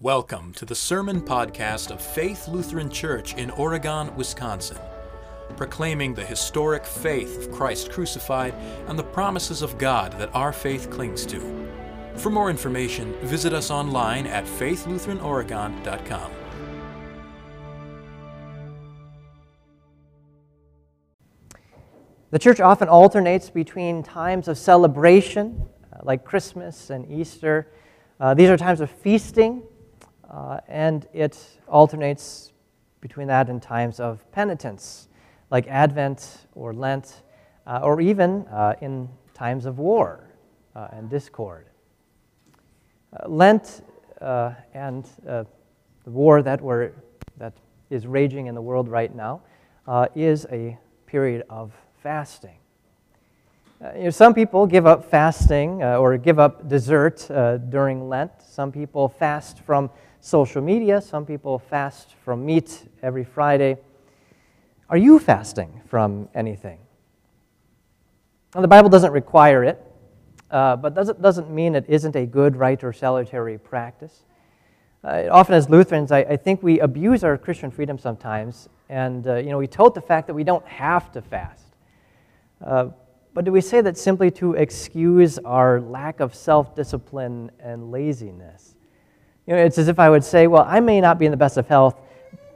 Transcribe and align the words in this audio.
Welcome 0.00 0.52
to 0.52 0.64
the 0.64 0.76
Sermon 0.76 1.20
Podcast 1.20 1.90
of 1.90 2.00
Faith 2.00 2.46
Lutheran 2.46 2.88
Church 2.88 3.34
in 3.34 3.50
Oregon, 3.50 4.14
Wisconsin, 4.14 4.78
proclaiming 5.56 6.14
the 6.14 6.24
historic 6.24 6.86
faith 6.86 7.36
of 7.36 7.50
Christ 7.50 7.90
crucified 7.90 8.54
and 8.86 8.96
the 8.96 9.02
promises 9.02 9.60
of 9.60 9.76
God 9.76 10.12
that 10.20 10.32
our 10.36 10.52
faith 10.52 10.88
clings 10.88 11.26
to. 11.26 11.40
For 12.14 12.30
more 12.30 12.48
information, 12.48 13.12
visit 13.22 13.52
us 13.52 13.72
online 13.72 14.28
at 14.28 14.44
faithlutheranoregon.com. 14.44 16.32
The 22.30 22.38
church 22.38 22.60
often 22.60 22.86
alternates 22.86 23.50
between 23.50 24.04
times 24.04 24.46
of 24.46 24.58
celebration, 24.58 25.66
uh, 25.92 25.98
like 26.04 26.24
Christmas 26.24 26.90
and 26.90 27.10
Easter. 27.10 27.72
Uh, 28.20 28.34
these 28.34 28.48
are 28.48 28.56
times 28.56 28.80
of 28.80 28.92
feasting, 28.92 29.64
uh, 30.30 30.60
and 30.68 31.06
it 31.12 31.38
alternates 31.68 32.52
between 33.00 33.28
that 33.28 33.48
and 33.48 33.62
times 33.62 34.00
of 34.00 34.30
penitence, 34.32 35.08
like 35.50 35.66
Advent 35.68 36.46
or 36.54 36.72
Lent, 36.72 37.22
uh, 37.66 37.80
or 37.82 38.00
even 38.00 38.46
uh, 38.48 38.74
in 38.80 39.08
times 39.34 39.66
of 39.66 39.78
war 39.78 40.28
uh, 40.74 40.88
and 40.92 41.08
discord. 41.08 41.66
Uh, 43.12 43.28
Lent 43.28 43.82
uh, 44.20 44.52
and 44.74 45.04
the 45.24 45.46
war 46.06 46.42
that, 46.42 46.60
we're, 46.60 46.92
that 47.36 47.54
is 47.90 48.06
raging 48.06 48.46
in 48.46 48.54
the 48.54 48.62
world 48.62 48.88
right 48.88 49.14
now 49.14 49.40
is 50.14 50.46
a 50.50 50.76
period 51.06 51.44
of 51.48 51.72
fasting. 52.02 52.58
Uh, 53.80 53.92
you 53.94 54.04
know, 54.04 54.10
some 54.10 54.34
people 54.34 54.66
give 54.66 54.86
up 54.86 55.08
fasting 55.08 55.84
uh, 55.84 55.96
or 55.98 56.16
give 56.18 56.40
up 56.40 56.68
dessert 56.68 57.30
uh, 57.30 57.58
during 57.58 58.08
Lent. 58.08 58.32
Some 58.42 58.72
people 58.72 59.08
fast 59.08 59.60
from 59.60 59.88
social 60.20 60.62
media. 60.62 61.00
Some 61.00 61.24
people 61.26 61.58
fast 61.58 62.14
from 62.24 62.44
meat 62.44 62.88
every 63.02 63.24
Friday. 63.24 63.76
Are 64.90 64.96
you 64.96 65.18
fasting 65.18 65.80
from 65.86 66.28
anything? 66.34 66.78
Now, 68.54 68.62
the 68.62 68.68
Bible 68.68 68.88
doesn't 68.88 69.12
require 69.12 69.64
it, 69.64 69.80
uh, 70.50 70.76
but 70.76 70.94
doesn't, 70.94 71.20
doesn't 71.20 71.50
mean 71.50 71.74
it 71.74 71.84
isn't 71.88 72.16
a 72.16 72.24
good, 72.24 72.56
right, 72.56 72.82
or 72.82 72.92
salutary 72.92 73.58
practice. 73.58 74.24
Uh, 75.04 75.24
often, 75.30 75.54
as 75.54 75.68
Lutherans, 75.68 76.10
I, 76.10 76.20
I, 76.20 76.36
think 76.36 76.62
we 76.62 76.80
abuse 76.80 77.22
our 77.22 77.38
Christian 77.38 77.70
freedom 77.70 77.98
sometimes, 77.98 78.68
and 78.88 79.26
uh, 79.28 79.36
you 79.36 79.50
know, 79.50 79.58
we 79.58 79.66
tote 79.66 79.94
the 79.94 80.00
fact 80.00 80.26
that 80.26 80.34
we 80.34 80.42
don't 80.42 80.66
have 80.66 81.12
to 81.12 81.22
fast. 81.22 81.66
Uh, 82.64 82.88
but 83.34 83.44
do 83.44 83.52
we 83.52 83.60
say 83.60 83.80
that 83.82 83.96
simply 83.96 84.30
to 84.32 84.54
excuse 84.54 85.38
our 85.38 85.80
lack 85.80 86.18
of 86.18 86.34
self 86.34 86.74
discipline 86.74 87.50
and 87.60 87.92
laziness? 87.92 88.74
You 89.48 89.54
know, 89.54 89.64
it's 89.64 89.78
as 89.78 89.88
if 89.88 89.98
I 89.98 90.10
would 90.10 90.24
say, 90.24 90.46
well, 90.46 90.66
I 90.68 90.78
may 90.80 91.00
not 91.00 91.18
be 91.18 91.24
in 91.24 91.30
the 91.30 91.38
best 91.38 91.56
of 91.56 91.66
health, 91.66 91.98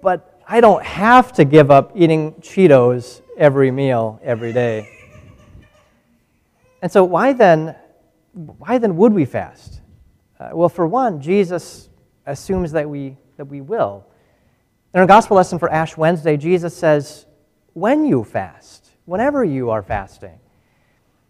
but 0.02 0.38
I 0.46 0.60
don't 0.60 0.84
have 0.84 1.32
to 1.32 1.46
give 1.46 1.70
up 1.70 1.92
eating 1.94 2.34
Cheetos 2.34 3.22
every 3.38 3.70
meal 3.70 4.20
every 4.22 4.52
day. 4.52 4.86
And 6.82 6.92
so, 6.92 7.02
why 7.02 7.32
then, 7.32 7.74
why 8.34 8.76
then 8.76 8.98
would 8.98 9.14
we 9.14 9.24
fast? 9.24 9.80
Uh, 10.38 10.50
well, 10.52 10.68
for 10.68 10.86
one, 10.86 11.22
Jesus 11.22 11.88
assumes 12.26 12.72
that 12.72 12.90
we, 12.90 13.16
that 13.38 13.46
we 13.46 13.62
will. 13.62 14.04
In 14.92 15.00
our 15.00 15.06
gospel 15.06 15.38
lesson 15.38 15.58
for 15.58 15.72
Ash 15.72 15.96
Wednesday, 15.96 16.36
Jesus 16.36 16.76
says, 16.76 17.24
when 17.72 18.04
you 18.04 18.22
fast, 18.22 18.90
whenever 19.06 19.42
you 19.42 19.70
are 19.70 19.82
fasting. 19.82 20.38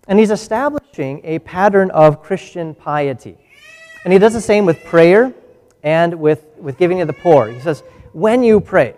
And 0.08 0.18
he's 0.18 0.32
establishing 0.32 1.20
a 1.22 1.38
pattern 1.38 1.92
of 1.92 2.20
Christian 2.20 2.74
piety. 2.74 3.38
And 4.02 4.12
he 4.12 4.18
does 4.18 4.32
the 4.32 4.40
same 4.40 4.66
with 4.66 4.82
prayer 4.82 5.32
and 5.82 6.14
with, 6.14 6.46
with 6.58 6.78
giving 6.78 6.98
to 6.98 7.04
the 7.04 7.12
poor. 7.12 7.48
He 7.48 7.60
says, 7.60 7.82
when 8.12 8.42
you 8.42 8.60
pray, 8.60 8.94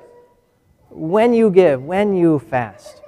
when 0.90 1.32
you 1.32 1.50
give, 1.50 1.82
when 1.82 2.14
you 2.14 2.38
fast. 2.38 3.02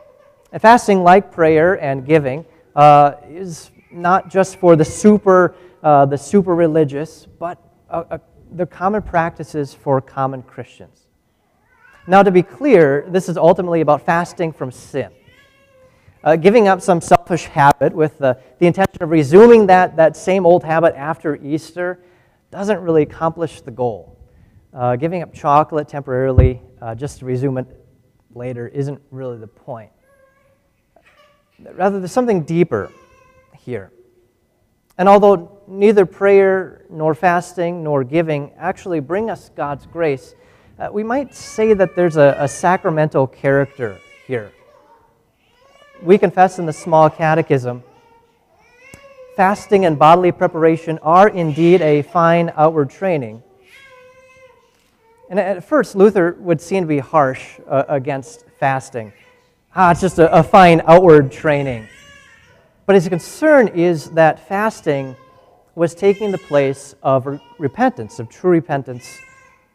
And 0.52 0.62
fasting, 0.62 1.02
like 1.02 1.30
prayer 1.30 1.74
and 1.74 2.06
giving, 2.06 2.44
uh, 2.74 3.14
is 3.28 3.70
not 3.90 4.30
just 4.30 4.56
for 4.56 4.76
the 4.76 4.84
super, 4.84 5.54
uh, 5.82 6.06
the 6.06 6.18
super 6.18 6.54
religious, 6.54 7.26
but 7.38 7.58
uh, 7.90 8.04
uh 8.10 8.18
the 8.52 8.66
common 8.66 9.02
practices 9.02 9.74
for 9.74 10.00
common 10.00 10.42
Christians. 10.42 11.06
Now, 12.06 12.22
to 12.22 12.30
be 12.30 12.42
clear, 12.42 13.04
this 13.08 13.28
is 13.28 13.36
ultimately 13.36 13.80
about 13.80 14.06
fasting 14.06 14.52
from 14.52 14.70
sin. 14.70 15.10
Uh, 16.22 16.36
giving 16.36 16.68
up 16.68 16.80
some 16.80 17.00
selfish 17.00 17.44
habit 17.44 17.92
with 17.92 18.18
the, 18.18 18.38
the 18.58 18.66
intention 18.66 19.02
of 19.02 19.10
resuming 19.10 19.66
that, 19.66 19.96
that 19.96 20.16
same 20.16 20.46
old 20.46 20.62
habit 20.62 20.94
after 20.96 21.36
Easter 21.36 22.00
doesn't 22.50 22.80
really 22.80 23.02
accomplish 23.02 23.60
the 23.60 23.70
goal. 23.70 24.18
Uh, 24.72 24.96
giving 24.96 25.22
up 25.22 25.32
chocolate 25.32 25.88
temporarily 25.88 26.60
uh, 26.82 26.94
just 26.94 27.20
to 27.20 27.24
resume 27.24 27.58
it 27.58 27.66
later 28.34 28.68
isn't 28.68 29.00
really 29.10 29.38
the 29.38 29.46
point. 29.46 29.90
Rather, 31.72 31.98
there's 31.98 32.12
something 32.12 32.42
deeper 32.42 32.92
here. 33.58 33.90
And 34.98 35.08
although 35.08 35.60
neither 35.66 36.06
prayer 36.06 36.84
nor 36.90 37.14
fasting 37.14 37.82
nor 37.82 38.04
giving 38.04 38.52
actually 38.56 39.00
bring 39.00 39.30
us 39.30 39.50
God's 39.50 39.86
grace, 39.86 40.34
uh, 40.78 40.88
we 40.92 41.02
might 41.02 41.34
say 41.34 41.72
that 41.74 41.96
there's 41.96 42.16
a, 42.16 42.36
a 42.38 42.48
sacramental 42.48 43.26
character 43.26 43.98
here. 44.26 44.52
We 46.02 46.18
confess 46.18 46.58
in 46.58 46.66
the 46.66 46.72
small 46.72 47.08
catechism 47.08 47.82
fasting 49.36 49.84
and 49.84 49.98
bodily 49.98 50.32
preparation 50.32 50.98
are 51.02 51.28
indeed 51.28 51.82
a 51.82 52.00
fine 52.02 52.50
outward 52.56 52.88
training. 52.88 53.42
And 55.28 55.38
at 55.38 55.62
first, 55.62 55.94
Luther 55.94 56.36
would 56.40 56.60
seem 56.60 56.84
to 56.84 56.88
be 56.88 56.98
harsh 56.98 57.60
uh, 57.68 57.84
against 57.88 58.44
fasting. 58.58 59.12
Ah, 59.74 59.90
it's 59.90 60.00
just 60.00 60.18
a, 60.18 60.32
a 60.32 60.42
fine 60.42 60.80
outward 60.86 61.30
training. 61.30 61.86
But 62.86 62.94
his 62.94 63.08
concern 63.08 63.68
is 63.68 64.10
that 64.12 64.48
fasting 64.48 65.14
was 65.74 65.94
taking 65.94 66.30
the 66.30 66.38
place 66.38 66.94
of 67.02 67.26
re- 67.26 67.40
repentance, 67.58 68.18
of 68.18 68.30
true 68.30 68.52
repentance 68.52 69.18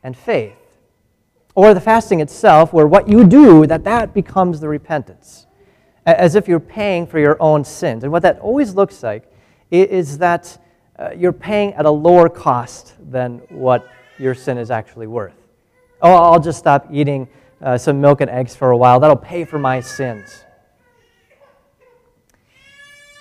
and 0.01 0.17
faith. 0.17 0.55
Or 1.53 1.75
the 1.75 1.81
fasting 1.81 2.21
itself, 2.21 2.73
where 2.73 2.87
what 2.87 3.07
you 3.07 3.25
do, 3.25 3.67
that 3.67 3.83
that 3.83 4.13
becomes 4.13 4.59
the 4.59 4.69
repentance, 4.69 5.45
as 6.05 6.33
if 6.33 6.47
you're 6.47 6.61
paying 6.61 7.05
for 7.05 7.19
your 7.19 7.37
own 7.39 7.63
sins. 7.63 8.03
And 8.03 8.11
what 8.11 8.23
that 8.23 8.39
always 8.39 8.73
looks 8.73 9.03
like 9.03 9.30
is 9.71 10.17
that 10.17 10.57
uh, 10.99 11.11
you're 11.15 11.33
paying 11.33 11.73
at 11.73 11.85
a 11.85 11.89
lower 11.89 12.29
cost 12.29 12.93
than 13.09 13.39
what 13.49 13.87
your 14.19 14.35
sin 14.35 14.57
is 14.57 14.69
actually 14.69 15.07
worth. 15.07 15.33
Oh, 16.01 16.13
I'll 16.13 16.39
just 16.39 16.59
stop 16.59 16.87
eating 16.91 17.27
uh, 17.61 17.77
some 17.77 18.01
milk 18.01 18.21
and 18.21 18.29
eggs 18.29 18.55
for 18.55 18.71
a 18.71 18.77
while. 18.77 18.99
That'll 18.99 19.15
pay 19.15 19.45
for 19.45 19.57
my 19.57 19.79
sins. 19.79 20.43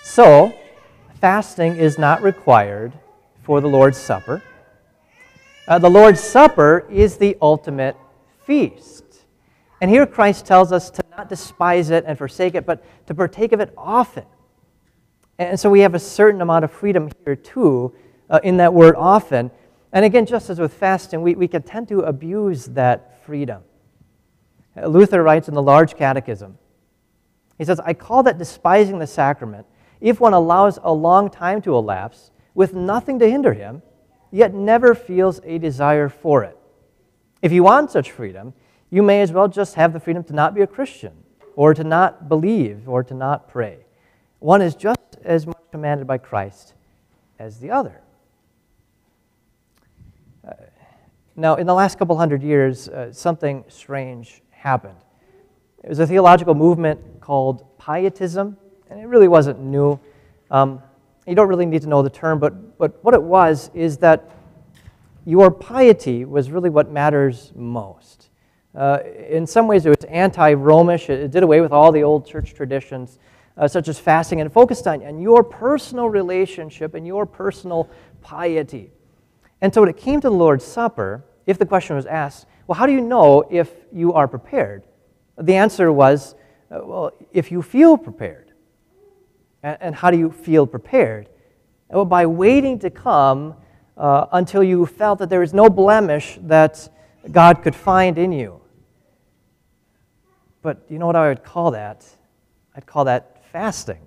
So, 0.03 0.53
fasting 1.19 1.77
is 1.77 1.97
not 1.97 2.21
required 2.21 2.91
for 3.43 3.61
the 3.61 3.67
Lord's 3.67 3.97
Supper. 3.97 4.43
Uh, 5.67 5.79
the 5.79 5.89
Lord's 5.89 6.19
Supper 6.19 6.85
is 6.89 7.17
the 7.17 7.37
ultimate 7.41 7.95
feast. 8.45 9.05
And 9.79 9.89
here 9.89 10.05
Christ 10.05 10.45
tells 10.45 10.71
us 10.71 10.89
to 10.91 11.03
not 11.17 11.29
despise 11.29 11.89
it 11.89 12.03
and 12.05 12.17
forsake 12.17 12.55
it, 12.55 12.65
but 12.65 12.83
to 13.07 13.15
partake 13.15 13.51
of 13.51 13.59
it 13.59 13.73
often. 13.77 14.25
And 15.41 15.59
so 15.59 15.71
we 15.71 15.79
have 15.79 15.95
a 15.95 15.99
certain 15.99 16.39
amount 16.41 16.65
of 16.65 16.71
freedom 16.71 17.09
here, 17.25 17.35
too, 17.35 17.95
uh, 18.29 18.39
in 18.43 18.57
that 18.57 18.75
word 18.75 18.95
often. 18.95 19.49
And 19.91 20.05
again, 20.05 20.27
just 20.27 20.51
as 20.51 20.59
with 20.59 20.71
fasting, 20.71 21.23
we, 21.23 21.33
we 21.33 21.47
can 21.47 21.63
tend 21.63 21.87
to 21.87 22.01
abuse 22.01 22.67
that 22.67 23.25
freedom. 23.25 23.63
Uh, 24.77 24.85
Luther 24.85 25.23
writes 25.23 25.47
in 25.47 25.55
the 25.55 25.61
Large 25.61 25.95
Catechism, 25.95 26.59
he 27.57 27.65
says, 27.65 27.79
I 27.79 27.95
call 27.95 28.21
that 28.23 28.37
despising 28.37 28.99
the 28.99 29.07
sacrament 29.07 29.65
if 29.99 30.19
one 30.19 30.33
allows 30.33 30.77
a 30.83 30.93
long 30.93 31.27
time 31.29 31.59
to 31.63 31.75
elapse 31.75 32.29
with 32.53 32.75
nothing 32.75 33.17
to 33.17 33.29
hinder 33.29 33.53
him, 33.53 33.81
yet 34.29 34.53
never 34.53 34.93
feels 34.93 35.41
a 35.43 35.57
desire 35.57 36.07
for 36.07 36.43
it. 36.43 36.57
If 37.41 37.51
you 37.51 37.63
want 37.63 37.89
such 37.89 38.11
freedom, 38.11 38.53
you 38.91 39.01
may 39.01 39.21
as 39.21 39.31
well 39.31 39.47
just 39.47 39.73
have 39.73 39.91
the 39.91 39.99
freedom 39.99 40.23
to 40.25 40.33
not 40.33 40.53
be 40.53 40.61
a 40.61 40.67
Christian, 40.67 41.13
or 41.55 41.73
to 41.73 41.83
not 41.83 42.29
believe, 42.29 42.87
or 42.87 43.03
to 43.03 43.15
not 43.15 43.49
pray. 43.49 43.85
One 44.39 44.61
is 44.61 44.73
just 44.75 45.10
as 45.23 45.47
much 45.47 45.57
commanded 45.71 46.07
by 46.07 46.17
Christ 46.17 46.73
as 47.39 47.59
the 47.59 47.71
other. 47.71 48.01
Uh, 50.47 50.53
now, 51.35 51.55
in 51.55 51.65
the 51.65 51.73
last 51.73 51.97
couple 51.97 52.17
hundred 52.17 52.43
years, 52.43 52.89
uh, 52.89 53.11
something 53.11 53.63
strange 53.67 54.41
happened. 54.49 54.97
It 55.83 55.89
was 55.89 55.99
a 55.99 56.05
theological 56.05 56.53
movement 56.53 56.99
called 57.21 57.65
Pietism, 57.79 58.57
and 58.89 58.99
it 58.99 59.07
really 59.07 59.27
wasn't 59.27 59.59
new. 59.59 59.99
Um, 60.51 60.81
you 61.25 61.35
don't 61.35 61.47
really 61.47 61.65
need 61.65 61.81
to 61.83 61.87
know 61.87 62.01
the 62.01 62.09
term, 62.09 62.37
but, 62.37 62.77
but 62.77 63.03
what 63.03 63.13
it 63.13 63.23
was 63.23 63.71
is 63.73 63.97
that 63.97 64.29
your 65.25 65.49
piety 65.49 66.25
was 66.25 66.51
really 66.51 66.69
what 66.69 66.91
matters 66.91 67.51
most. 67.55 68.29
Uh, 68.75 68.99
in 69.29 69.45
some 69.45 69.67
ways, 69.67 69.85
it 69.85 69.89
was 69.89 70.05
anti 70.09 70.53
Romish, 70.53 71.09
it 71.09 71.31
did 71.31 71.43
away 71.43 71.61
with 71.61 71.71
all 71.71 71.91
the 71.91 72.03
old 72.03 72.25
church 72.25 72.53
traditions 72.53 73.19
uh, 73.57 73.67
such 73.67 73.87
as 73.87 73.99
fasting, 73.99 74.41
and 74.41 74.51
focused 74.51 74.87
on, 74.87 75.01
and 75.01 75.21
your 75.21 75.43
personal 75.43 76.09
relationship 76.09 76.93
and 76.93 77.05
your 77.05 77.25
personal 77.25 77.89
piety. 78.21 78.91
And 79.61 79.73
so 79.73 79.81
when 79.81 79.89
it 79.89 79.97
came 79.97 80.21
to 80.21 80.29
the 80.29 80.35
Lord's 80.35 80.65
Supper, 80.65 81.23
if 81.45 81.57
the 81.57 81.65
question 81.65 81.95
was 81.95 82.05
asked, 82.05 82.47
well, 82.67 82.77
how 82.77 82.85
do 82.85 82.93
you 82.93 83.01
know 83.01 83.43
if 83.49 83.71
you 83.91 84.13
are 84.13 84.27
prepared? 84.27 84.83
The 85.37 85.55
answer 85.55 85.91
was, 85.91 86.35
uh, 86.71 86.79
well, 86.83 87.11
if 87.31 87.51
you 87.51 87.61
feel 87.61 87.97
prepared. 87.97 88.51
And 89.63 89.93
how 89.93 90.09
do 90.09 90.17
you 90.17 90.31
feel 90.31 90.65
prepared? 90.65 91.29
Well, 91.89 92.05
by 92.05 92.25
waiting 92.25 92.79
to 92.79 92.89
come 92.89 93.55
uh, 93.95 94.25
until 94.31 94.63
you 94.63 94.85
felt 94.87 95.19
that 95.19 95.29
there 95.29 95.43
is 95.43 95.53
no 95.53 95.69
blemish 95.69 96.39
that 96.43 96.89
God 97.31 97.61
could 97.61 97.75
find 97.75 98.17
in 98.17 98.31
you. 98.31 98.61
But 100.63 100.83
you 100.89 100.97
know 100.97 101.05
what 101.05 101.15
I 101.15 101.27
would 101.27 101.43
call 101.43 101.71
that? 101.71 102.05
I'd 102.75 102.87
call 102.87 103.05
that 103.05 103.40
fasting, 103.51 103.99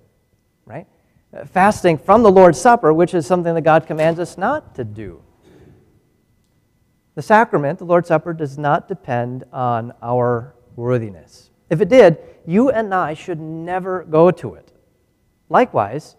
right? 0.65 0.87
Uh, 1.35 1.45
fasting 1.45 1.97
from 1.97 2.23
the 2.23 2.31
Lord's 2.31 2.59
Supper, 2.59 2.91
which 2.91 3.13
is 3.13 3.25
something 3.25 3.53
that 3.53 3.61
God 3.61 3.85
commands 3.85 4.19
us 4.19 4.37
not 4.37 4.75
to 4.75 4.83
do. 4.83 5.21
The 7.15 7.21
sacrament, 7.21 7.79
the 7.79 7.85
Lord's 7.85 8.07
Supper, 8.07 8.33
does 8.33 8.57
not 8.57 8.87
depend 8.87 9.43
on 9.53 9.93
our 10.01 10.55
worthiness. 10.75 11.51
If 11.69 11.79
it 11.81 11.89
did, 11.89 12.17
you 12.45 12.69
and 12.69 12.93
I 12.93 13.13
should 13.13 13.39
never 13.39 14.03
go 14.03 14.31
to 14.31 14.55
it. 14.55 14.71
Likewise, 15.49 16.15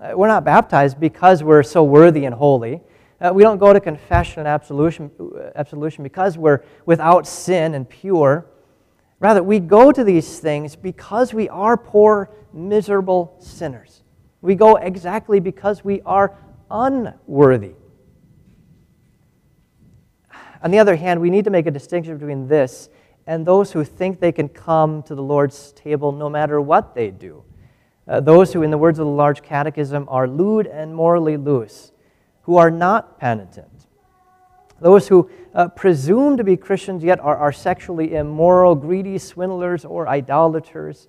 uh, 0.00 0.12
we're 0.14 0.28
not 0.28 0.44
baptized 0.44 0.98
because 0.98 1.42
we're 1.42 1.62
so 1.62 1.84
worthy 1.84 2.24
and 2.24 2.34
holy. 2.34 2.80
Uh, 3.20 3.32
we 3.32 3.42
don't 3.42 3.58
go 3.58 3.72
to 3.72 3.80
confession 3.80 4.40
and 4.40 4.48
absolution, 4.48 5.10
uh, 5.20 5.50
absolution 5.54 6.02
because 6.02 6.36
we're 6.36 6.62
without 6.84 7.26
sin 7.26 7.74
and 7.74 7.88
pure. 7.88 8.46
Rather, 9.18 9.42
we 9.42 9.60
go 9.60 9.90
to 9.90 10.04
these 10.04 10.40
things 10.40 10.76
because 10.76 11.32
we 11.32 11.48
are 11.48 11.76
poor, 11.76 12.30
miserable 12.52 13.34
sinners. 13.38 14.02
We 14.42 14.54
go 14.54 14.76
exactly 14.76 15.40
because 15.40 15.84
we 15.84 16.02
are 16.02 16.36
unworthy. 16.70 17.74
On 20.62 20.70
the 20.70 20.78
other 20.78 20.96
hand, 20.96 21.20
we 21.20 21.30
need 21.30 21.44
to 21.44 21.50
make 21.50 21.66
a 21.66 21.70
distinction 21.70 22.16
between 22.18 22.48
this 22.48 22.88
and 23.26 23.44
those 23.44 23.72
who 23.72 23.84
think 23.84 24.20
they 24.20 24.32
can 24.32 24.48
come 24.48 25.02
to 25.04 25.14
the 25.14 25.22
Lord's 25.22 25.72
table 25.72 26.12
no 26.12 26.28
matter 26.28 26.60
what 26.60 26.94
they 26.94 27.10
do. 27.10 27.42
Uh, 28.06 28.20
those 28.20 28.52
who, 28.52 28.62
in 28.62 28.70
the 28.70 28.78
words 28.78 28.98
of 28.98 29.06
the 29.06 29.12
Large 29.12 29.42
Catechism, 29.42 30.06
are 30.08 30.28
lewd 30.28 30.66
and 30.66 30.94
morally 30.94 31.36
loose, 31.36 31.90
who 32.42 32.56
are 32.56 32.70
not 32.70 33.18
penitent. 33.18 33.75
Those 34.80 35.08
who 35.08 35.30
uh, 35.54 35.68
presume 35.68 36.36
to 36.36 36.44
be 36.44 36.56
Christians 36.56 37.02
yet 37.02 37.18
are, 37.20 37.36
are 37.36 37.52
sexually 37.52 38.14
immoral, 38.14 38.74
greedy 38.74 39.18
swindlers, 39.18 39.84
or 39.84 40.06
idolaters. 40.08 41.08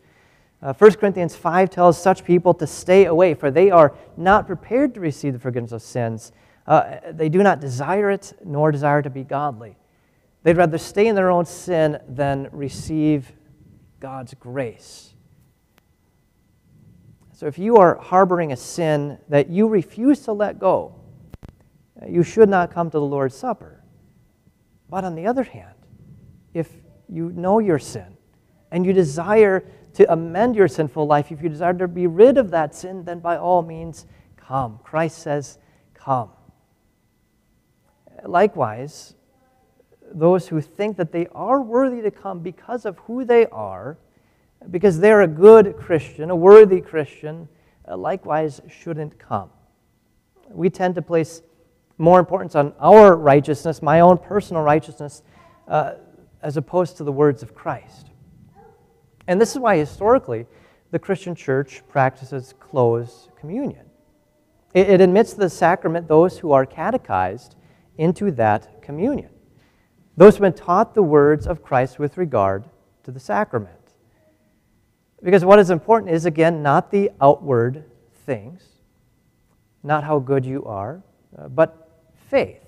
Uh, 0.61 0.73
1 0.73 0.93
Corinthians 0.93 1.35
5 1.35 1.69
tells 1.69 2.01
such 2.01 2.23
people 2.23 2.53
to 2.53 2.65
stay 2.65 3.05
away, 3.05 3.33
for 3.33 3.51
they 3.51 3.69
are 3.69 3.93
not 4.15 4.47
prepared 4.47 4.93
to 4.93 4.99
receive 4.99 5.33
the 5.33 5.39
forgiveness 5.39 5.71
of 5.71 5.81
sins. 5.81 6.31
Uh, 6.65 6.97
they 7.11 7.29
do 7.29 7.43
not 7.43 7.59
desire 7.59 8.09
it, 8.09 8.33
nor 8.43 8.71
desire 8.71 9.01
to 9.01 9.09
be 9.09 9.23
godly. 9.23 9.77
They'd 10.43 10.57
rather 10.57 10.77
stay 10.77 11.07
in 11.07 11.15
their 11.15 11.29
own 11.29 11.45
sin 11.45 11.99
than 12.07 12.47
receive 12.51 13.31
God's 13.99 14.33
grace. 14.33 15.13
So 17.33 17.45
if 17.45 17.59
you 17.59 17.77
are 17.77 17.97
harboring 17.97 18.51
a 18.51 18.57
sin 18.57 19.19
that 19.29 19.49
you 19.49 19.67
refuse 19.67 20.21
to 20.21 20.31
let 20.31 20.57
go, 20.57 20.95
you 22.05 22.23
should 22.23 22.49
not 22.49 22.71
come 22.71 22.89
to 22.89 22.99
the 22.99 23.05
Lord's 23.05 23.35
Supper. 23.35 23.83
But 24.89 25.03
on 25.03 25.15
the 25.15 25.25
other 25.25 25.44
hand, 25.44 25.75
if 26.53 26.69
you 27.09 27.31
know 27.31 27.59
your 27.59 27.79
sin 27.79 28.17
and 28.71 28.85
you 28.85 28.94
desire 28.94 29.65
to 29.94 30.11
amend 30.11 30.55
your 30.55 30.67
sinful 30.67 31.07
life, 31.07 31.31
if 31.31 31.41
you 31.41 31.49
desire 31.49 31.73
to 31.73 31.88
be 31.88 32.07
rid 32.07 32.38
of 32.38 32.51
that 32.51 32.75
sin, 32.75 33.03
then 33.03 33.19
by 33.19 33.38
all 33.38 33.61
means, 33.61 34.05
come. 34.35 34.79
Christ 34.83 35.19
says, 35.19 35.57
Come. 35.94 36.29
Likewise, 38.25 39.15
those 40.13 40.47
who 40.47 40.61
think 40.61 40.97
that 40.97 41.11
they 41.11 41.27
are 41.33 41.61
worthy 41.61 42.01
to 42.01 42.11
come 42.11 42.39
because 42.39 42.85
of 42.85 42.97
who 43.00 43.25
they 43.25 43.45
are 43.47 43.97
because 44.71 45.00
they're 45.00 45.21
a 45.21 45.27
good 45.27 45.77
Christian, 45.77 46.29
a 46.29 46.35
worthy 46.35 46.81
Christian, 46.81 47.47
likewise 47.88 48.61
shouldn't 48.67 49.17
come. 49.19 49.50
We 50.50 50.69
tend 50.69 50.95
to 50.95 51.01
place 51.01 51.41
more 51.97 52.19
importance 52.19 52.55
on 52.55 52.73
our 52.79 53.15
righteousness, 53.15 53.81
my 53.81 53.99
own 54.01 54.17
personal 54.17 54.61
righteousness, 54.61 55.23
uh, 55.67 55.94
as 56.41 56.57
opposed 56.57 56.97
to 56.97 57.03
the 57.03 57.11
words 57.11 57.41
of 57.41 57.55
Christ. 57.55 58.11
And 59.27 59.41
this 59.41 59.51
is 59.51 59.59
why 59.59 59.77
historically 59.77 60.45
the 60.91 60.99
Christian 60.99 61.35
church 61.35 61.81
practices 61.89 62.53
closed 62.59 63.29
communion. 63.35 63.85
It, 64.73 64.89
it 64.89 65.01
admits 65.01 65.33
the 65.33 65.49
sacrament 65.49 66.07
those 66.07 66.38
who 66.39 66.51
are 66.51 66.65
catechized 66.65 67.55
into 67.97 68.31
that 68.31 68.81
communion, 68.81 69.29
those 70.15 70.38
who 70.38 70.43
have 70.43 70.55
been 70.55 70.65
taught 70.65 70.93
the 70.93 71.03
words 71.03 71.47
of 71.47 71.63
Christ 71.63 72.00
with 72.00 72.17
regard 72.17 72.65
to 73.03 73.11
the 73.11 73.19
sacrament. 73.19 73.73
Because 75.23 75.43
what 75.43 75.57
is 75.57 75.71
important 75.71 76.11
is, 76.11 76.25
again, 76.25 76.61
not 76.61 76.91
the 76.91 77.09
outward 77.19 77.85
things, 78.25 78.63
not 79.81 80.03
how 80.03 80.19
good 80.19 80.45
you 80.45 80.63
are, 80.65 81.01
uh, 81.38 81.47
but 81.47 81.87
faith. 82.29 82.63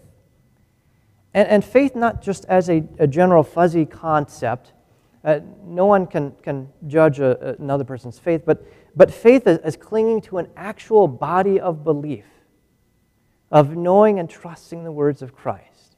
And, 1.33 1.47
and, 1.47 1.65
faith 1.65 1.95
not 1.95 2.21
just 2.21 2.45
as 2.45 2.69
a, 2.69 2.83
a 2.97 3.05
general 3.05 3.43
fuzzy 3.43 3.85
concept. 3.85 4.73
Uh, 5.23 5.41
no 5.63 5.85
one 5.85 6.07
can, 6.07 6.31
can 6.41 6.69
judge 6.87 7.19
a, 7.19 7.55
another 7.59 7.83
person's 7.83 8.17
faith, 8.17 8.43
but, 8.45 8.65
but 8.95 9.11
faith 9.13 9.45
as 9.45 9.75
clinging 9.75 10.21
to 10.21 10.37
an 10.37 10.47
actual 10.57 11.07
body 11.07 11.59
of 11.59 11.83
belief, 11.83 12.25
of 13.51 13.75
knowing 13.75 14.17
and 14.17 14.29
trusting 14.29 14.83
the 14.83 14.91
words 14.91 15.21
of 15.21 15.35
Christ. 15.35 15.97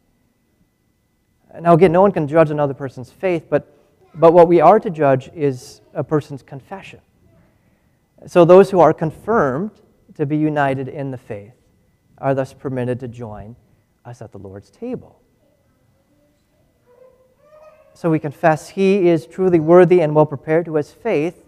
Now, 1.60 1.74
again, 1.74 1.92
no 1.92 2.02
one 2.02 2.12
can 2.12 2.28
judge 2.28 2.50
another 2.50 2.74
person's 2.74 3.12
faith, 3.12 3.48
but 3.50 3.78
but 4.14 4.34
what 4.34 4.48
we 4.48 4.60
are 4.60 4.80
to 4.80 4.90
judge 4.90 5.30
is 5.34 5.82
a 5.94 6.04
person's 6.04 6.44
confession. 6.44 7.00
So 8.28 8.46
those 8.46 8.70
who 8.70 8.80
are 8.80 8.94
confirmed 8.94 9.72
to 10.16 10.26
be 10.26 10.38
united 10.38 10.88
in 10.88 11.12
the 11.12 11.18
faith 11.18 11.54
are 12.22 12.34
thus 12.34 12.54
permitted 12.54 13.00
to 13.02 13.08
join 13.08 13.56
us 14.06 14.22
at 14.22 14.32
the 14.32 14.38
Lord's 14.38 14.70
table. 14.70 15.20
So 17.94 18.10
we 18.10 18.20
confess 18.20 18.70
he 18.70 19.10
is 19.10 19.28
truly 19.28 19.60
worthy 19.60 20.02
and 20.02 20.16
well 20.16 20.26
prepared 20.26 20.68
who 20.68 20.76
has 20.76 20.92
faith 20.92 21.44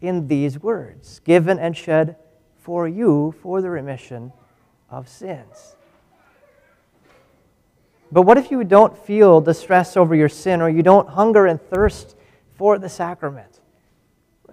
in 0.00 0.28
these 0.28 0.60
words, 0.60 1.20
given 1.20 1.58
and 1.58 1.76
shed 1.76 2.16
for 2.58 2.86
you 2.86 3.34
for 3.42 3.62
the 3.62 3.70
remission 3.70 4.32
of 4.90 5.08
sins. 5.08 5.76
But 8.12 8.22
what 8.22 8.36
if 8.36 8.50
you 8.50 8.62
don't 8.64 8.96
feel 8.96 9.40
distress 9.40 9.96
over 9.96 10.14
your 10.14 10.28
sin 10.28 10.60
or 10.60 10.68
you 10.68 10.82
don't 10.82 11.08
hunger 11.08 11.46
and 11.46 11.60
thirst 11.60 12.16
for 12.56 12.78
the 12.78 12.88
sacrament? 12.88 13.60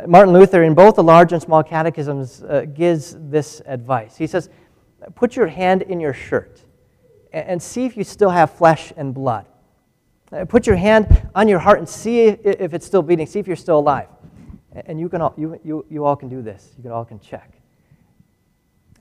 Martin 0.07 0.33
Luther, 0.33 0.63
in 0.63 0.73
both 0.73 0.95
the 0.95 1.03
large 1.03 1.33
and 1.33 1.41
small 1.41 1.61
catechisms, 1.61 2.41
uh, 2.43 2.65
gives 2.73 3.15
this 3.19 3.61
advice. 3.65 4.17
He 4.17 4.25
says, 4.25 4.49
Put 5.15 5.35
your 5.35 5.47
hand 5.47 5.81
in 5.83 5.99
your 5.99 6.13
shirt 6.13 6.61
and 7.33 7.61
see 7.61 7.85
if 7.85 7.97
you 7.97 8.03
still 8.03 8.29
have 8.29 8.51
flesh 8.51 8.91
and 8.95 9.13
blood. 9.13 9.45
Uh, 10.31 10.45
put 10.45 10.65
your 10.65 10.75
hand 10.75 11.29
on 11.35 11.47
your 11.47 11.59
heart 11.59 11.79
and 11.79 11.87
see 11.87 12.27
if 12.27 12.73
it's 12.73 12.85
still 12.85 13.01
beating, 13.01 13.25
see 13.25 13.39
if 13.39 13.47
you're 13.47 13.55
still 13.55 13.79
alive. 13.79 14.07
And 14.73 14.99
you, 14.99 15.09
can 15.09 15.21
all, 15.21 15.33
you, 15.37 15.59
you, 15.63 15.85
you 15.89 16.05
all 16.05 16.15
can 16.15 16.29
do 16.29 16.41
this. 16.41 16.73
You 16.77 16.83
can 16.83 16.91
all 16.91 17.03
can 17.03 17.19
check. 17.19 17.53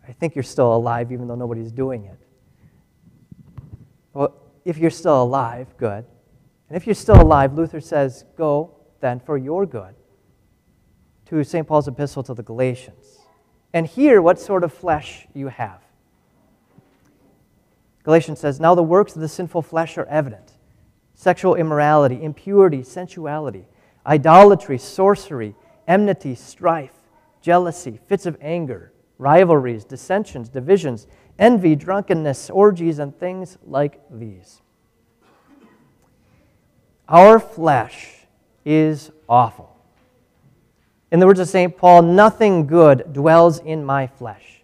I 0.06 0.12
think 0.12 0.34
you're 0.34 0.42
still 0.42 0.74
alive 0.74 1.12
even 1.12 1.28
though 1.28 1.36
nobody's 1.36 1.70
doing 1.70 2.06
it. 2.06 2.18
Well, 4.12 4.34
if 4.64 4.76
you're 4.78 4.90
still 4.90 5.22
alive, 5.22 5.68
good. 5.76 6.04
And 6.68 6.76
if 6.76 6.86
you're 6.86 6.94
still 6.94 7.20
alive, 7.20 7.54
Luther 7.54 7.80
says, 7.80 8.24
go 8.36 8.76
then 9.00 9.20
for 9.20 9.38
your 9.38 9.66
good 9.66 9.94
to 11.26 11.44
St. 11.44 11.66
Paul's 11.66 11.86
epistle 11.86 12.22
to 12.24 12.34
the 12.34 12.42
Galatians 12.42 13.18
and 13.72 13.86
hear 13.86 14.20
what 14.20 14.40
sort 14.40 14.64
of 14.64 14.72
flesh 14.72 15.28
you 15.32 15.48
have. 15.48 15.79
Galatians 18.02 18.40
says, 18.40 18.60
Now 18.60 18.74
the 18.74 18.82
works 18.82 19.14
of 19.14 19.20
the 19.20 19.28
sinful 19.28 19.62
flesh 19.62 19.98
are 19.98 20.06
evident 20.06 20.52
sexual 21.14 21.54
immorality, 21.54 22.22
impurity, 22.22 22.82
sensuality, 22.82 23.66
idolatry, 24.06 24.78
sorcery, 24.78 25.54
enmity, 25.86 26.34
strife, 26.34 26.94
jealousy, 27.42 28.00
fits 28.06 28.24
of 28.24 28.38
anger, 28.40 28.90
rivalries, 29.18 29.84
dissensions, 29.84 30.48
divisions 30.48 31.06
envy, 31.40 31.74
drunkenness, 31.74 32.50
orgies, 32.50 33.00
and 33.00 33.18
things 33.18 33.58
like 33.66 33.98
these. 34.10 34.60
Our 37.08 37.40
flesh 37.40 38.26
is 38.64 39.10
awful. 39.28 39.74
In 41.10 41.18
the 41.18 41.26
words 41.26 41.40
of 41.40 41.48
St. 41.48 41.76
Paul, 41.76 42.02
nothing 42.02 42.68
good 42.68 43.12
dwells 43.12 43.58
in 43.58 43.84
my 43.84 44.06
flesh. 44.06 44.59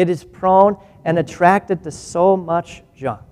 It 0.00 0.08
is 0.08 0.24
prone 0.24 0.76
and 1.04 1.18
attracted 1.18 1.82
to 1.84 1.90
so 1.90 2.36
much 2.36 2.82
junk. 2.94 3.22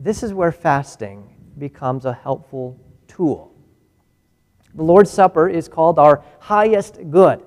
This 0.00 0.22
is 0.22 0.32
where 0.32 0.52
fasting 0.52 1.28
becomes 1.58 2.04
a 2.04 2.12
helpful 2.12 2.78
tool. 3.08 3.52
The 4.74 4.82
Lord's 4.82 5.10
Supper 5.10 5.48
is 5.48 5.68
called 5.68 5.98
our 5.98 6.22
highest 6.38 6.98
good 7.10 7.42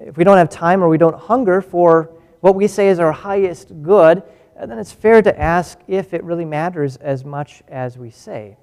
if 0.00 0.16
we 0.16 0.24
don't 0.24 0.36
have 0.36 0.48
time 0.48 0.82
or 0.82 0.88
we 0.88 0.98
don't 0.98 1.16
hunger 1.16 1.60
for 1.60 2.10
what 2.40 2.54
we 2.54 2.68
say 2.68 2.88
is 2.88 3.00
our 3.00 3.12
highest 3.12 3.82
good, 3.82 4.22
uh, 4.58 4.66
then 4.66 4.78
it's 4.78 4.92
fair 4.92 5.22
to 5.22 5.40
ask 5.40 5.78
if 5.88 6.14
it 6.14 6.22
really 6.22 6.44
matters 6.44 6.96
as 6.96 7.24
much 7.24 7.62
as 7.68 7.98
we 7.98 8.10
say. 8.10 8.56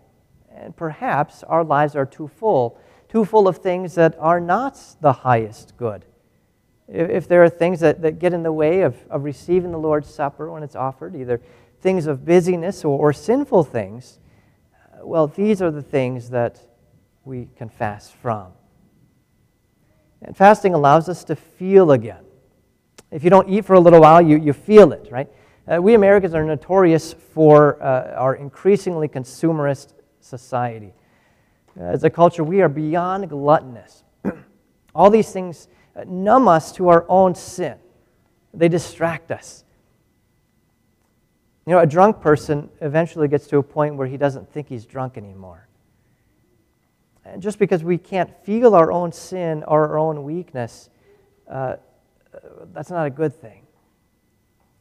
And 0.49 0.75
perhaps 0.75 1.43
our 1.43 1.63
lives 1.63 1.95
are 1.95 2.05
too 2.05 2.27
full, 2.27 2.79
too 3.09 3.25
full 3.25 3.47
of 3.47 3.57
things 3.57 3.95
that 3.95 4.15
are 4.17 4.39
not 4.39 4.79
the 5.01 5.11
highest 5.11 5.75
good. 5.75 6.05
If 6.87 7.27
there 7.27 7.43
are 7.43 7.49
things 7.49 7.79
that, 7.79 8.01
that 8.01 8.19
get 8.19 8.33
in 8.33 8.43
the 8.43 8.51
way 8.51 8.81
of, 8.81 8.95
of 9.09 9.23
receiving 9.23 9.71
the 9.71 9.79
Lord's 9.79 10.13
Supper 10.13 10.51
when 10.51 10.61
it's 10.61 10.75
offered, 10.75 11.15
either 11.15 11.41
things 11.81 12.05
of 12.05 12.25
busyness 12.25 12.85
or, 12.85 12.99
or 12.99 13.13
sinful 13.13 13.63
things, 13.63 14.19
uh, 14.73 15.05
well, 15.05 15.27
these 15.27 15.61
are 15.61 15.71
the 15.71 15.81
things 15.81 16.29
that 16.29 16.59
we 17.23 17.49
can 17.55 17.69
fast 17.69 18.13
from. 18.15 18.51
And 20.21 20.37
fasting 20.37 20.73
allows 20.73 21.09
us 21.09 21.23
to 21.25 21.35
feel 21.35 21.91
again. 21.91 22.23
If 23.11 23.23
you 23.23 23.29
don't 23.29 23.49
eat 23.49 23.65
for 23.65 23.73
a 23.73 23.79
little 23.79 24.01
while, 24.01 24.21
you, 24.21 24.37
you 24.37 24.53
feel 24.53 24.91
it, 24.91 25.07
right? 25.11 25.27
Uh, 25.67 25.81
we 25.81 25.95
Americans 25.95 26.35
are 26.35 26.43
notorious 26.43 27.13
for 27.13 27.81
uh, 27.81 28.13
our 28.15 28.35
increasingly 28.35 29.07
consumerist 29.07 29.93
society. 30.19 30.93
As 31.77 32.03
a 32.03 32.09
culture, 32.09 32.43
we 32.43 32.61
are 32.61 32.69
beyond 32.69 33.29
gluttonous. 33.29 34.03
All 34.95 35.09
these 35.09 35.31
things 35.31 35.67
numb 36.03 36.47
us 36.47 36.71
to 36.73 36.89
our 36.89 37.05
own 37.07 37.35
sin, 37.35 37.77
they 38.53 38.67
distract 38.67 39.31
us. 39.31 39.63
You 41.65 41.73
know, 41.73 41.79
a 41.79 41.87
drunk 41.87 42.21
person 42.21 42.69
eventually 42.81 43.27
gets 43.27 43.47
to 43.47 43.57
a 43.57 43.63
point 43.63 43.95
where 43.95 44.07
he 44.07 44.17
doesn't 44.17 44.51
think 44.51 44.67
he's 44.67 44.85
drunk 44.85 45.17
anymore. 45.17 45.67
And 47.23 47.41
just 47.41 47.57
because 47.57 47.83
we 47.83 47.97
can't 47.97 48.31
feel 48.43 48.75
our 48.75 48.91
own 48.91 49.11
sin 49.11 49.63
or 49.67 49.87
our 49.87 49.97
own 49.97 50.23
weakness, 50.23 50.89
uh, 51.49 51.77
that's 52.73 52.91
not 52.91 53.07
a 53.07 53.09
good 53.09 53.33
thing. 53.33 53.65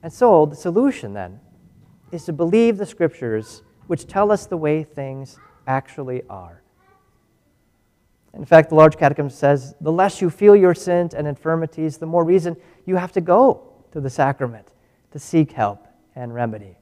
And 0.02 0.12
so, 0.12 0.44
the 0.44 0.56
solution 0.56 1.14
then 1.14 1.40
is 2.12 2.25
to 2.26 2.33
believe 2.33 2.76
the 2.76 2.85
scriptures 2.85 3.62
which 3.87 4.06
tell 4.06 4.30
us 4.30 4.47
the 4.47 4.56
way 4.56 4.83
things 4.83 5.38
actually 5.66 6.23
are. 6.28 6.63
In 8.37 8.45
fact, 8.45 8.71
the 8.71 8.75
Large 8.75 8.97
Catechism 8.97 9.31
says 9.31 9.75
the 9.81 9.93
less 9.93 10.21
you 10.21 10.29
feel 10.29 10.57
your 10.57 10.75
sins 10.75 11.14
and 11.14 11.26
infirmities, 11.26 11.99
the 11.99 12.07
more 12.07 12.25
reason 12.25 12.57
you 12.85 12.97
have 12.97 13.12
to 13.12 13.21
go 13.21 13.73
to 13.93 14.00
the 14.00 14.11
sacrament 14.11 14.69
to 15.12 15.19
seek 15.19 15.53
help 15.53 15.87
and 16.17 16.35
remedy. 16.35 16.76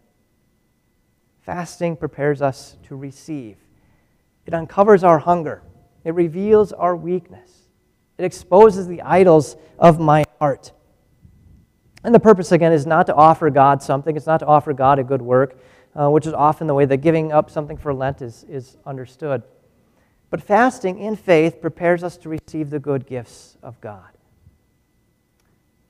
Fasting 1.43 1.97
prepares 1.97 2.41
us 2.41 2.77
to 2.85 2.97
receive, 2.97 3.57
it 4.47 4.55
uncovers 4.55 5.05
our 5.05 5.19
hunger, 5.19 5.63
it 6.05 6.15
reveals 6.15 6.73
our 6.73 6.97
weakness, 6.97 7.69
it 8.17 8.25
exposes 8.25 8.87
the 8.87 9.03
idols 9.03 9.57
of 9.79 10.01
my 10.01 10.25
heart. 10.39 10.73
And 12.05 12.15
the 12.15 12.21
purpose, 12.21 12.51
again, 12.51 12.73
is 12.73 12.87
not 12.87 13.07
to 13.07 13.15
offer 13.15 13.51
God 13.51 13.83
something, 13.83 14.17
it's 14.17 14.27
not 14.27 14.39
to 14.39 14.47
offer 14.47 14.73
God 14.73 14.99
a 14.99 15.05
good 15.05 15.23
work, 15.23 15.59
uh, 15.95 16.09
which 16.09 16.27
is 16.27 16.33
often 16.33 16.67
the 16.67 16.75
way 16.75 16.85
that 16.87 16.99
giving 16.99 17.31
up 17.31 17.51
something 17.51 17.77
for 17.77 17.93
Lent 17.93 18.23
is, 18.23 18.45
is 18.49 18.77
understood. 18.87 19.43
But 20.33 20.41
fasting 20.41 20.99
in 20.99 21.15
faith 21.17 21.61
prepares 21.61 22.03
us 22.03 22.17
to 22.17 22.31
receive 22.31 22.71
the 22.71 22.79
good 22.79 23.07
gifts 23.07 23.59
of 23.63 23.79
God. 23.83 24.09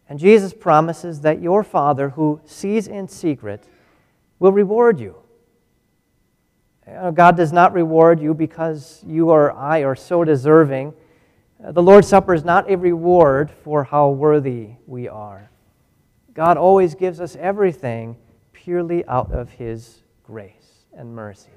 And 0.09 0.19
Jesus 0.19 0.53
promises 0.53 1.21
that 1.21 1.41
your 1.41 1.63
Father, 1.63 2.09
who 2.09 2.41
sees 2.45 2.89
in 2.89 3.07
secret, 3.07 3.63
will 4.41 4.51
reward 4.51 4.99
you. 4.99 5.15
God 7.15 7.37
does 7.37 7.53
not 7.53 7.73
reward 7.73 8.19
you 8.19 8.35
because 8.35 9.05
you 9.07 9.31
or 9.31 9.53
I 9.53 9.85
are 9.85 9.95
so 9.95 10.25
deserving. 10.25 10.93
The 11.61 11.81
Lord's 11.81 12.09
Supper 12.09 12.35
is 12.35 12.43
not 12.45 12.69
a 12.69 12.77
reward 12.77 13.49
for 13.49 13.85
how 13.85 14.09
worthy 14.09 14.71
we 14.89 15.07
are. 15.07 15.53
God 16.35 16.57
always 16.57 16.97
gives 16.97 17.21
us 17.21 17.37
everything 17.37 18.17
purely 18.53 19.07
out 19.07 19.31
of 19.31 19.51
His 19.51 20.03
grace 20.25 20.85
and 20.93 21.15
mercy. 21.15 21.51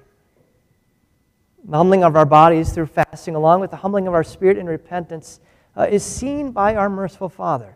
The 1.67 1.77
humbling 1.77 2.03
of 2.03 2.15
our 2.15 2.25
bodies 2.25 2.71
through 2.71 2.87
fasting, 2.87 3.35
along 3.35 3.61
with 3.61 3.71
the 3.71 3.77
humbling 3.77 4.07
of 4.07 4.13
our 4.13 4.23
spirit 4.23 4.57
in 4.57 4.67
repentance, 4.67 5.39
uh, 5.75 5.87
is 5.89 6.03
seen 6.03 6.51
by 6.51 6.75
our 6.75 6.89
merciful 6.89 7.29
Father. 7.29 7.75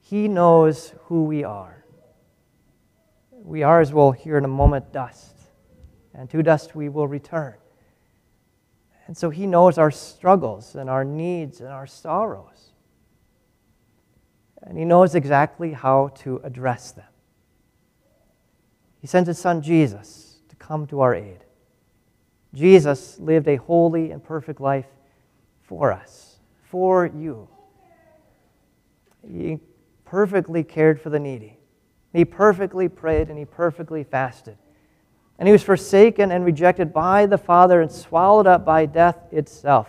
He 0.00 0.28
knows 0.28 0.92
who 1.04 1.24
we 1.24 1.42
are. 1.42 1.84
We 3.32 3.62
are, 3.62 3.80
as 3.80 3.92
we'll 3.92 4.12
hear 4.12 4.36
in 4.36 4.44
a 4.44 4.48
moment, 4.48 4.92
dust 4.92 5.36
and 6.16 6.30
to 6.30 6.42
dust 6.42 6.74
we 6.74 6.88
will 6.88 7.06
return. 7.06 7.54
And 9.06 9.16
so 9.16 9.30
he 9.30 9.46
knows 9.46 9.78
our 9.78 9.90
struggles 9.90 10.74
and 10.74 10.90
our 10.90 11.04
needs 11.04 11.60
and 11.60 11.68
our 11.68 11.86
sorrows. 11.86 12.72
And 14.62 14.76
he 14.76 14.84
knows 14.84 15.14
exactly 15.14 15.74
how 15.74 16.08
to 16.16 16.40
address 16.42 16.90
them. 16.90 17.06
He 19.00 19.06
sent 19.06 19.28
his 19.28 19.38
son 19.38 19.62
Jesus 19.62 20.38
to 20.48 20.56
come 20.56 20.86
to 20.88 21.00
our 21.00 21.14
aid. 21.14 21.44
Jesus 22.56 23.18
lived 23.20 23.48
a 23.48 23.56
holy 23.56 24.12
and 24.12 24.24
perfect 24.24 24.62
life 24.62 24.86
for 25.60 25.92
us, 25.92 26.38
for 26.70 27.04
you. 27.04 27.48
He 29.30 29.58
perfectly 30.06 30.64
cared 30.64 30.98
for 30.98 31.10
the 31.10 31.18
needy. 31.18 31.58
He 32.14 32.24
perfectly 32.24 32.88
prayed 32.88 33.28
and 33.28 33.38
he 33.38 33.44
perfectly 33.44 34.04
fasted. 34.04 34.56
And 35.38 35.46
he 35.46 35.52
was 35.52 35.62
forsaken 35.62 36.32
and 36.32 36.46
rejected 36.46 36.94
by 36.94 37.26
the 37.26 37.36
Father 37.36 37.82
and 37.82 37.92
swallowed 37.92 38.46
up 38.46 38.64
by 38.64 38.86
death 38.86 39.18
itself, 39.32 39.88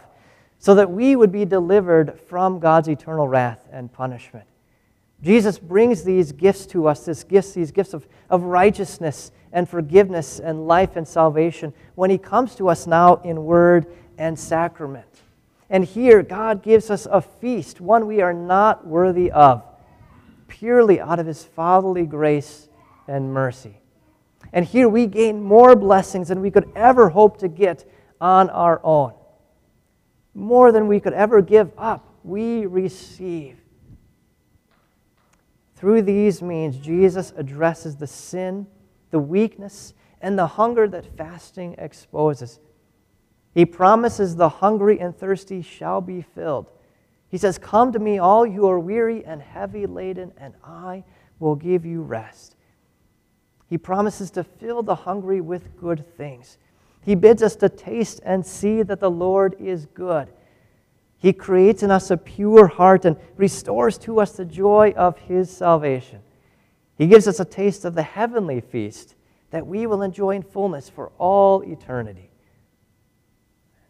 so 0.59 0.75
that 0.75 0.91
we 0.91 1.15
would 1.15 1.31
be 1.31 1.45
delivered 1.45 2.19
from 2.27 2.59
God's 2.59 2.89
eternal 2.89 3.29
wrath 3.29 3.65
and 3.71 3.93
punishment. 3.93 4.45
Jesus 5.21 5.57
brings 5.57 6.03
these 6.03 6.31
gifts 6.31 6.65
to 6.67 6.87
us, 6.87 7.05
this 7.05 7.23
gifts, 7.23 7.53
these 7.53 7.71
gifts 7.71 7.93
of, 7.93 8.07
of 8.29 8.43
righteousness 8.43 9.31
and 9.51 9.67
forgiveness 9.67 10.39
and 10.39 10.67
life 10.67 10.95
and 10.95 11.07
salvation, 11.07 11.73
when 11.95 12.09
he 12.09 12.17
comes 12.17 12.55
to 12.55 12.69
us 12.69 12.85
now 12.85 13.15
in 13.23 13.45
word 13.45 13.87
and 14.17 14.37
sacrament. 14.37 15.07
And 15.69 15.83
here, 15.83 16.21
God 16.21 16.61
gives 16.61 16.89
us 16.89 17.07
a 17.09 17.21
feast, 17.21 17.81
one 17.81 18.05
we 18.05 18.21
are 18.21 18.33
not 18.33 18.85
worthy 18.85 19.31
of, 19.31 19.63
purely 20.47 21.01
out 21.01 21.19
of 21.19 21.25
his 21.25 21.43
fatherly 21.43 22.05
grace 22.05 22.69
and 23.07 23.33
mercy. 23.33 23.77
And 24.53 24.63
here 24.63 24.87
we 24.87 25.07
gain 25.07 25.41
more 25.41 25.75
blessings 25.75 26.29
than 26.29 26.41
we 26.41 26.51
could 26.51 26.71
ever 26.75 27.09
hope 27.09 27.39
to 27.39 27.47
get 27.47 27.89
on 28.21 28.49
our 28.49 28.79
own. 28.83 29.13
More 30.33 30.71
than 30.71 30.87
we 30.87 30.99
could 30.99 31.13
ever 31.13 31.41
give 31.41 31.71
up, 31.77 32.13
we 32.23 32.65
receive. 32.65 33.57
Through 35.77 36.01
these 36.01 36.41
means, 36.41 36.77
Jesus 36.77 37.31
addresses 37.37 37.95
the 37.95 38.07
sin, 38.07 38.65
the 39.11 39.19
weakness, 39.19 39.93
and 40.19 40.37
the 40.37 40.47
hunger 40.47 40.87
that 40.87 41.15
fasting 41.15 41.75
exposes. 41.77 42.59
He 43.53 43.63
promises 43.63 44.35
the 44.35 44.49
hungry 44.49 44.99
and 44.99 45.15
thirsty 45.15 45.61
shall 45.61 46.01
be 46.01 46.23
filled. 46.23 46.71
He 47.29 47.37
says, 47.37 47.59
Come 47.59 47.91
to 47.91 47.99
me, 47.99 48.17
all 48.17 48.43
you 48.43 48.67
are 48.67 48.79
weary 48.79 49.23
and 49.23 49.39
heavy 49.39 49.85
laden, 49.85 50.33
and 50.37 50.55
I 50.63 51.03
will 51.39 51.55
give 51.55 51.85
you 51.85 52.01
rest. 52.01 52.55
He 53.69 53.77
promises 53.77 54.31
to 54.31 54.43
fill 54.43 54.81
the 54.81 54.95
hungry 54.95 55.41
with 55.41 55.77
good 55.77 56.05
things. 56.17 56.57
He 57.01 57.13
bids 57.13 57.43
us 57.43 57.55
to 57.57 57.69
taste 57.69 58.19
and 58.25 58.43
see 58.43 58.81
that 58.81 58.99
the 58.99 59.11
Lord 59.11 59.55
is 59.59 59.85
good. 59.85 60.29
He 61.19 61.33
creates 61.33 61.81
in 61.81 61.91
us 61.91 62.11
a 62.11 62.17
pure 62.17 62.67
heart 62.67 63.05
and 63.05 63.17
restores 63.35 63.97
to 63.99 64.19
us 64.19 64.33
the 64.33 64.45
joy 64.45 64.93
of 64.95 65.17
His 65.17 65.49
salvation. 65.49 66.19
He 66.97 67.07
gives 67.07 67.27
us 67.27 67.39
a 67.39 67.45
taste 67.45 67.85
of 67.85 67.95
the 67.95 68.03
heavenly 68.03 68.61
feast 68.61 69.15
that 69.51 69.65
we 69.65 69.87
will 69.87 70.01
enjoy 70.01 70.35
in 70.35 70.43
fullness 70.43 70.89
for 70.89 71.11
all 71.17 71.61
eternity. 71.61 72.31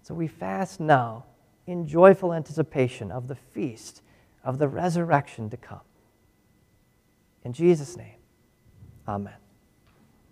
So 0.03 0.13
we 0.13 0.27
fast 0.27 0.79
now 0.79 1.25
in 1.65 1.87
joyful 1.87 2.33
anticipation 2.33 3.11
of 3.11 3.27
the 3.27 3.35
feast 3.35 4.01
of 4.43 4.57
the 4.57 4.67
resurrection 4.69 5.49
to 5.49 5.57
come. 5.57 5.81
In 7.43 7.51
Jesus' 7.51 7.97
name, 7.97 8.15
amen. 9.07 9.33